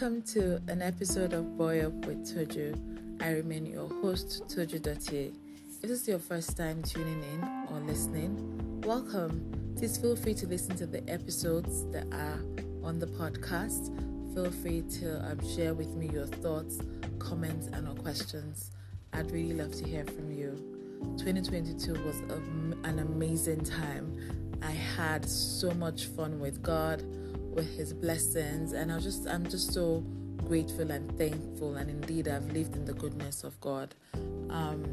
[0.00, 3.20] Welcome to an episode of Boy Up with Toju.
[3.22, 5.30] I remain your host, Toju Dottier.
[5.74, 9.74] If this is your first time tuning in or listening, welcome.
[9.76, 12.40] Please feel free to listen to the episodes that are
[12.82, 13.92] on the podcast.
[14.32, 16.78] Feel free to um, share with me your thoughts,
[17.18, 18.70] comments, and or questions.
[19.12, 20.52] I'd really love to hear from you.
[21.18, 22.36] 2022 was a,
[22.88, 24.16] an amazing time.
[24.62, 27.04] I had so much fun with God
[27.54, 30.04] with his blessings and I just I'm just so
[30.46, 33.94] grateful and thankful and indeed I've lived in the goodness of God.
[34.48, 34.84] Um,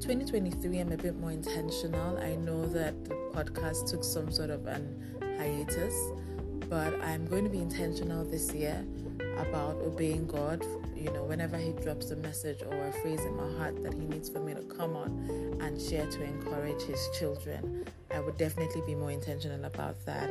[0.00, 2.18] 2023 I'm a bit more intentional.
[2.18, 5.94] I know that the podcast took some sort of an hiatus,
[6.68, 8.84] but I'm going to be intentional this year
[9.38, 10.64] about obeying God.
[10.94, 14.00] You know, whenever He drops a message or a phrase in my heart that He
[14.00, 18.82] needs for me to come on and share to encourage His children, I would definitely
[18.86, 20.30] be more intentional about that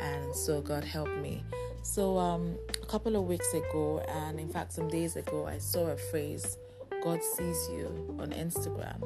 [0.00, 1.42] and so God help me.
[1.82, 5.88] So um, a couple of weeks ago, and in fact some days ago, I saw
[5.88, 6.58] a phrase,
[7.02, 9.02] "God sees you" on Instagram,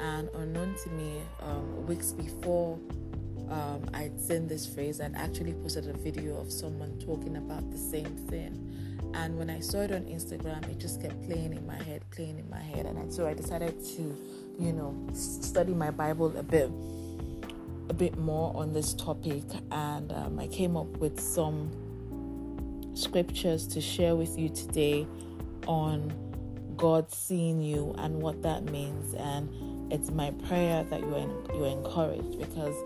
[0.00, 2.78] and unknown to me, um, weeks before
[3.50, 7.78] um, I'd seen this phrase, I'd actually posted a video of someone talking about the
[7.78, 8.66] same thing.
[9.14, 12.38] And when I saw it on Instagram, it just kept playing in my head, playing
[12.38, 14.02] in my head, and so I decided to,
[14.60, 16.70] you know, study my Bible a bit
[17.90, 21.72] a bit more on this topic, and um, I came up with some
[22.94, 25.08] scriptures to share with you today
[25.66, 26.12] on
[26.76, 29.14] God seeing you and what that means.
[29.14, 32.76] And it's my prayer that you're you're encouraged because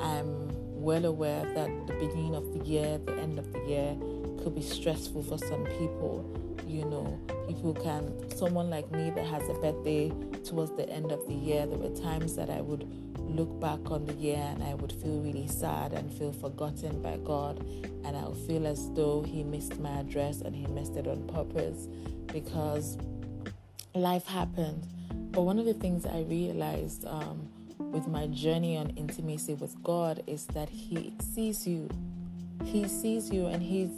[0.00, 0.48] I'm
[0.80, 3.94] well aware that the beginning of the year, the end of the year,
[4.42, 6.24] could be stressful for some people.
[6.66, 8.10] You know, people can.
[8.34, 10.10] Someone like me that has a birthday
[10.44, 12.88] towards the end of the year, there were times that I would
[13.36, 17.18] look back on the year and I would feel really sad and feel forgotten by
[17.18, 17.64] God.
[18.04, 21.26] And I would feel as though He missed my address and He missed it on
[21.28, 21.88] purpose
[22.32, 22.96] because
[23.94, 24.86] life happened.
[25.30, 30.22] But one of the things I realized um, with my journey on intimacy with God
[30.26, 31.88] is that He sees you.
[32.64, 33.90] He sees you and He's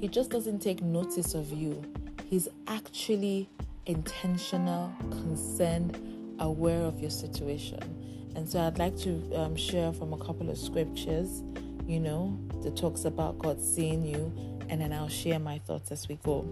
[0.00, 1.82] He just doesn't take notice of you.
[2.28, 3.48] He's actually
[3.86, 5.98] intentional, concerned,
[6.38, 7.95] aware of your situation.
[8.36, 11.42] And so I'd like to um, share from a couple of scriptures,
[11.86, 14.30] you know, that talks about God seeing you,
[14.68, 16.46] and then I'll share my thoughts as we go.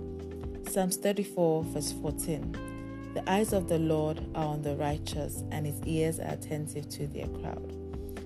[0.66, 3.12] Psalms 34, verse 14.
[3.12, 7.06] The eyes of the Lord are on the righteous, and his ears are attentive to
[7.06, 7.76] their crowd.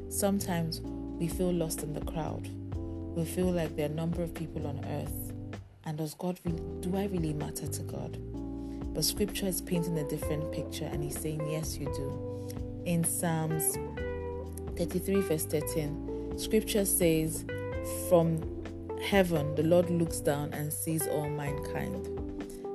[0.08, 2.48] Sometimes we feel lost in the crowd.
[3.16, 5.32] We feel like there are a number of people on earth.
[5.84, 8.18] And does God really, do I really matter to God?
[8.94, 12.38] But scripture is painting a different picture, and he's saying, Yes, you do
[12.84, 13.76] in Psalms
[14.76, 17.44] 33, verse 13, scripture says,
[18.08, 18.40] From
[19.02, 22.06] heaven the Lord looks down and sees all mankind.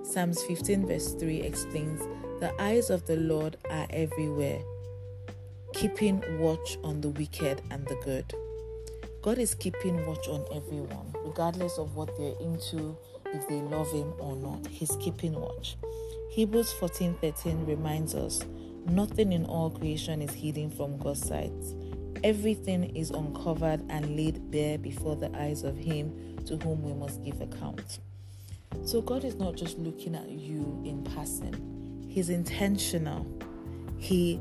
[0.06, 2.02] Psalms 15, verse 3 explains,
[2.40, 4.62] The eyes of the Lord are everywhere,
[5.74, 8.34] keeping watch on the wicked and the good.
[9.22, 12.98] God is keeping watch on everyone, regardless of what they're into,
[13.34, 14.68] if they love Him or not.
[14.68, 15.78] He's keeping watch.
[16.32, 18.44] Hebrews 14 13 reminds us
[18.86, 21.52] Nothing in all creation is hidden from God's sight.
[22.24, 27.24] Everything is uncovered and laid bare before the eyes of Him to whom we must
[27.24, 28.00] give account.
[28.86, 32.06] So God is not just looking at you in passing.
[32.10, 33.26] He's intentional.
[33.98, 34.40] He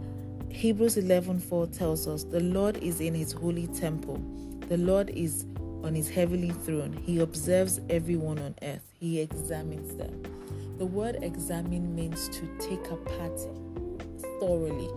[0.48, 4.20] Hebrews 11:4 tells us the Lord is in his holy temple.
[4.68, 5.46] The Lord is
[5.82, 6.92] on his heavenly throne.
[6.92, 8.92] He observes everyone on earth.
[9.00, 10.22] He examines them.
[10.78, 13.38] The word examine means to take apart
[14.42, 14.90] thoroughly.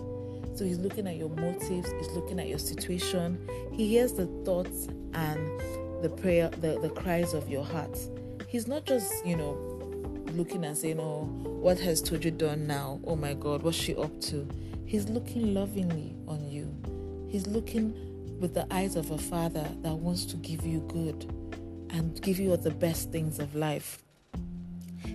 [0.55, 3.47] So he's looking at your motives, he's looking at your situation.
[3.71, 5.61] He hears the thoughts and
[6.01, 7.95] the prayer, the, the cries of your heart.
[8.47, 9.53] He's not just, you know,
[10.31, 12.99] looking and saying, Oh, what has Toju done now?
[13.05, 14.47] Oh my God, what's she up to?
[14.85, 16.73] He's looking lovingly on you.
[17.29, 17.93] He's looking
[18.39, 21.25] with the eyes of a father that wants to give you good
[21.91, 24.01] and give you all the best things of life.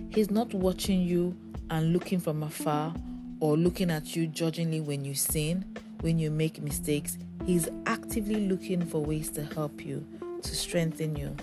[0.09, 1.35] He's not watching you
[1.69, 2.93] and looking from afar
[3.41, 5.65] or looking at you judgingly when you sin,
[5.99, 7.17] when you make mistakes.
[7.45, 10.05] He's actively looking for ways to help you,
[10.43, 11.35] to strengthen you.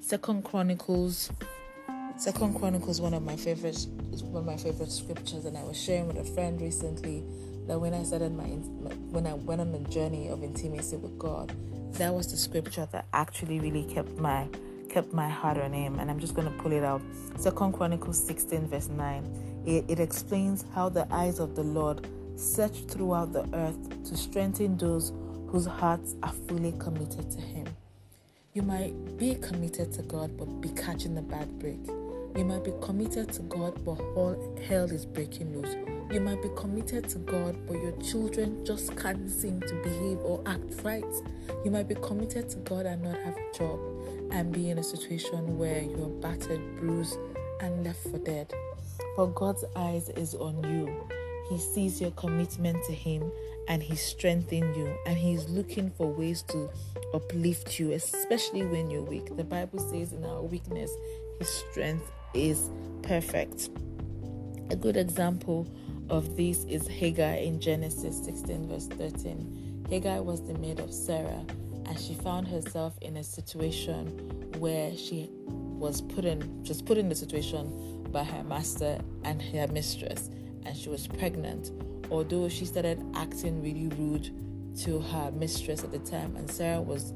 [0.00, 1.32] Second Chronicles
[2.18, 3.86] Second Chronicles one of my favorite
[4.22, 7.24] one of my favorite scriptures and I was sharing with a friend recently
[7.66, 11.52] that when I started my when I went on the journey of intimacy with God,
[11.94, 14.46] that was the scripture that actually really kept my
[14.90, 17.00] kept my heart on him and I'm just going to pull it out.
[17.36, 22.84] Second Chronicles 16 verse 9 it, it explains how the eyes of the Lord search
[22.88, 25.12] throughout the earth to strengthen those
[25.48, 27.66] whose hearts are fully committed to Him.
[28.52, 31.80] You might be committed to God but be catching a bad break.
[32.36, 35.74] You might be committed to God but all hell is breaking loose.
[36.12, 40.42] You might be committed to God but your children just can't seem to behave or
[40.46, 41.04] act right.
[41.64, 43.80] You might be committed to God and not have a job
[44.30, 47.18] and be in a situation where you are battered, bruised,
[47.60, 48.52] and left for dead.
[49.16, 51.08] But God's eyes is on you.
[51.48, 53.30] He sees your commitment to Him
[53.68, 56.68] and He's strengthening you and He's looking for ways to
[57.14, 59.36] uplift you, especially when you're weak.
[59.36, 60.90] The Bible says in our weakness,
[61.38, 62.70] His strength is
[63.02, 63.70] perfect.
[64.70, 65.66] A good example
[66.10, 69.86] of this is Hagar in Genesis 16, verse 13.
[69.88, 71.44] Hagar was the maid of Sarah
[71.86, 74.06] and she found herself in a situation
[74.58, 77.70] where she was put in just put in the situation
[78.12, 80.30] by her master and her mistress
[80.64, 81.70] and she was pregnant.
[82.10, 84.30] Although she started acting really rude
[84.80, 87.12] to her mistress at the time and sarah was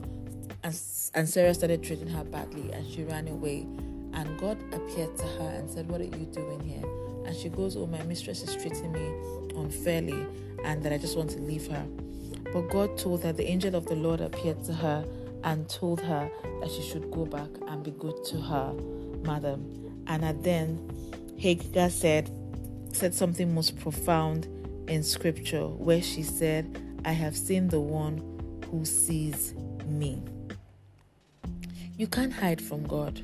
[0.63, 0.79] and,
[1.15, 3.67] and sarah started treating her badly and she ran away.
[4.13, 6.85] And god appeared to her and said what are you doing here?
[7.27, 10.27] And she goes oh my mistress is treating me unfairly
[10.65, 11.87] and that i just want to leave her.
[12.53, 15.05] But God told her, the angel of the Lord appeared to her
[15.45, 18.73] and told her that she should go back and be good to her
[19.25, 19.57] mother.
[20.11, 20.91] And then
[21.39, 22.29] Hagar said,
[22.93, 24.49] said something most profound
[24.89, 28.19] in scripture where she said, I have seen the one
[28.69, 29.55] who sees
[29.87, 30.21] me.
[31.97, 33.23] You can't hide from God.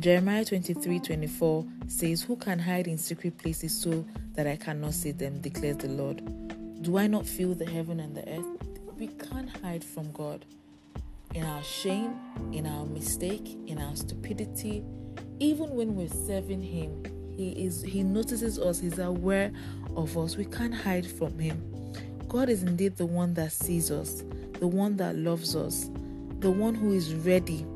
[0.00, 4.04] Jeremiah 23 24 says, Who can hide in secret places so
[4.34, 6.20] that I cannot see them, declares the Lord.
[6.82, 8.46] Do I not feel the heaven and the earth?
[8.98, 10.44] We can't hide from God.
[11.32, 12.14] In our shame,
[12.50, 14.84] in our mistake, in our stupidity,
[15.38, 17.04] even when we're serving Him,
[17.36, 19.52] He is He notices us, He's aware
[19.96, 20.36] of us.
[20.36, 21.62] We can't hide from Him.
[22.28, 24.24] God is indeed the one that sees us,
[24.58, 25.90] the one that loves us,
[26.38, 27.66] the one who is ready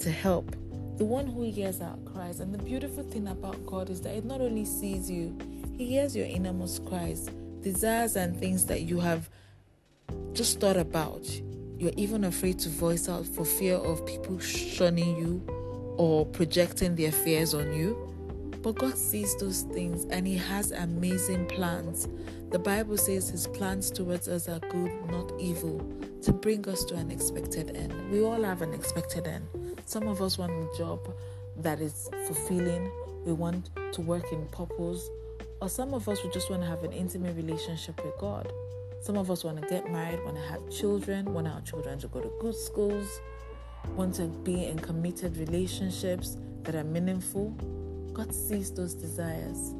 [0.00, 0.50] to help,
[0.96, 2.40] the one who hears our cries.
[2.40, 5.36] And the beautiful thing about God is that it not only sees you,
[5.76, 7.30] He hears your innermost cries
[7.62, 9.28] desires and things that you have
[10.32, 11.28] just thought about.
[11.78, 15.59] You're even afraid to voice out for fear of people shunning you
[16.00, 17.94] or projecting their fears on you.
[18.62, 22.08] But God sees those things and He has amazing plans.
[22.50, 25.78] The Bible says His plans towards us are good, not evil,
[26.22, 27.92] to bring us to an expected end.
[28.10, 29.46] We all have an expected end.
[29.84, 31.00] Some of us want a job
[31.58, 32.90] that is fulfilling,
[33.26, 35.06] we want to work in purpose,
[35.60, 38.50] or some of us would just want to have an intimate relationship with God.
[39.02, 42.08] Some of us want to get married, want to have children, want our children to
[42.08, 43.20] go to good schools,
[43.96, 47.50] want to be in committed relationships that are meaningful.
[48.12, 49.74] God sees those desires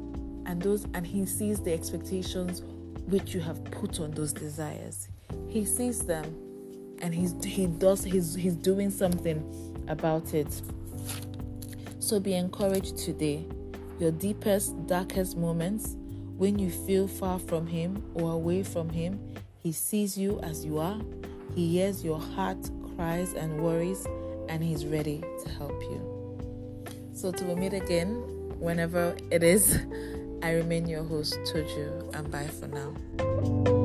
[0.45, 2.61] and those and he sees the expectations
[3.07, 5.07] which you have put on those desires.
[5.47, 6.35] He sees them
[7.01, 10.61] and he's he does he's he's doing something about it.
[11.99, 13.45] So be encouraged today
[14.01, 15.95] your deepest, darkest moments,
[16.35, 19.19] when you feel far from Him or away from Him,
[19.59, 20.99] He sees you as you are.
[21.53, 22.57] He hears your heart
[23.01, 24.05] cries and worries,
[24.47, 26.37] and He's ready to help you.
[27.13, 28.09] So, till we meet again,
[28.59, 29.79] whenever it is,
[30.43, 33.80] I remain your host, Toju, and bye for now.